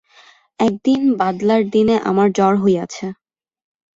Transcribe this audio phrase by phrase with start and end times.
[0.59, 3.05] একদিন বাদলার দিনে আমার জ্বর হইয়াছে।